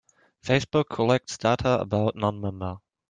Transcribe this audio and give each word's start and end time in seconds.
Facebook 0.43 0.85
collects 0.89 1.37
data 1.37 1.79
about 1.79 2.15
non-members. 2.15 2.79